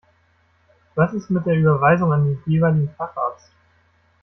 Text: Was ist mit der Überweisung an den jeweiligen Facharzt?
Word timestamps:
Was 0.95 1.13
ist 1.13 1.29
mit 1.29 1.45
der 1.45 1.53
Überweisung 1.55 2.11
an 2.11 2.25
den 2.25 2.43
jeweiligen 2.51 2.89
Facharzt? 2.95 3.51